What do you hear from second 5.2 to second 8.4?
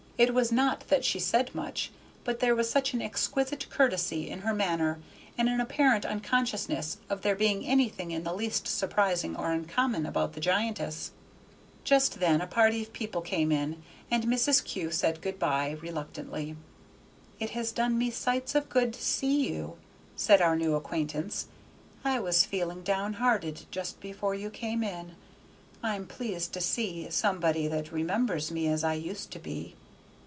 and an apparent unconsciousness of there being anything in the